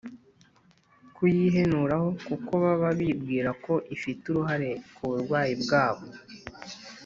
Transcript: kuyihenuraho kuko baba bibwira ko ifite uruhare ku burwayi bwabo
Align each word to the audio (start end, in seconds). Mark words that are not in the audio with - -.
kuyihenuraho 1.15 2.07
kuko 2.27 2.51
baba 2.63 2.89
bibwira 2.99 3.49
ko 3.65 3.73
ifite 3.95 4.23
uruhare 4.29 4.69
ku 4.95 5.03
burwayi 5.09 5.53
bwabo 5.63 6.05